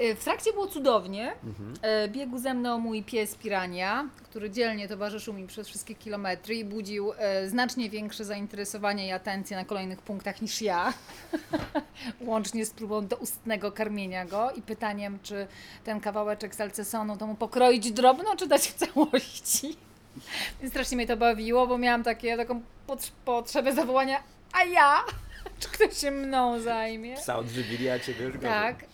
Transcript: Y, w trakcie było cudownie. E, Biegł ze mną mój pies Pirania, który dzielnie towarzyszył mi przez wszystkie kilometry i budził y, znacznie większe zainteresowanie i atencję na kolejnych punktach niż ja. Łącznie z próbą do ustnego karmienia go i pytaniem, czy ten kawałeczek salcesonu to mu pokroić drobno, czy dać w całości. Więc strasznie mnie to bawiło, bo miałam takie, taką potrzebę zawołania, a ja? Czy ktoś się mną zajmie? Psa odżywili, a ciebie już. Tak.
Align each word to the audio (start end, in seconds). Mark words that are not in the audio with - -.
Y, 0.00 0.14
w 0.14 0.24
trakcie 0.24 0.52
było 0.52 0.66
cudownie. 0.66 1.32
E, 1.82 2.08
Biegł 2.08 2.38
ze 2.38 2.54
mną 2.54 2.78
mój 2.78 3.02
pies 3.02 3.34
Pirania, 3.34 4.08
który 4.24 4.50
dzielnie 4.50 4.88
towarzyszył 4.88 5.34
mi 5.34 5.46
przez 5.46 5.68
wszystkie 5.68 5.94
kilometry 5.94 6.54
i 6.54 6.64
budził 6.64 7.12
y, 7.12 7.48
znacznie 7.48 7.90
większe 7.90 8.24
zainteresowanie 8.24 9.06
i 9.06 9.12
atencję 9.12 9.56
na 9.56 9.64
kolejnych 9.64 10.02
punktach 10.02 10.42
niż 10.42 10.62
ja. 10.62 10.92
Łącznie 12.20 12.66
z 12.66 12.70
próbą 12.70 13.06
do 13.06 13.16
ustnego 13.16 13.72
karmienia 13.72 14.24
go 14.24 14.50
i 14.50 14.62
pytaniem, 14.62 15.18
czy 15.22 15.46
ten 15.84 16.00
kawałeczek 16.00 16.54
salcesonu 16.54 17.16
to 17.16 17.26
mu 17.26 17.34
pokroić 17.34 17.92
drobno, 17.92 18.36
czy 18.36 18.46
dać 18.46 18.62
w 18.68 18.74
całości. 18.74 19.76
Więc 20.60 20.72
strasznie 20.72 20.96
mnie 20.96 21.06
to 21.06 21.16
bawiło, 21.16 21.66
bo 21.66 21.78
miałam 21.78 22.02
takie, 22.02 22.36
taką 22.36 22.62
potrzebę 23.24 23.74
zawołania, 23.74 24.22
a 24.52 24.64
ja? 24.64 25.04
Czy 25.60 25.68
ktoś 25.68 25.98
się 25.98 26.10
mną 26.10 26.60
zajmie? 26.60 27.14
Psa 27.16 27.36
odżywili, 27.36 27.90
a 27.90 27.98
ciebie 27.98 28.24
już. 28.24 28.34
Tak. 28.42 28.76